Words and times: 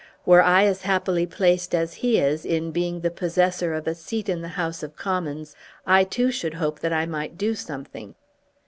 Were 0.25 0.41
I 0.41 0.63
as 0.65 0.81
happily 0.81 1.27
placed 1.27 1.75
as 1.75 1.93
he 2.01 2.17
is 2.17 2.43
in 2.43 2.71
being 2.71 3.01
the 3.01 3.11
possessor 3.11 3.75
of 3.75 3.85
a 3.85 3.93
seat 3.93 4.29
in 4.29 4.41
the 4.41 4.47
House 4.47 4.81
of 4.81 4.95
Commons, 4.95 5.55
I 5.85 6.05
too 6.05 6.31
should 6.31 6.55
hope 6.55 6.79
that 6.79 6.91
I 6.91 7.05
might 7.05 7.37
do 7.37 7.53
something." 7.53 8.15